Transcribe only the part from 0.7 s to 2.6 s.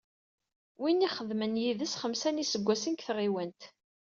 Win i ixedmen yid-s xemsa n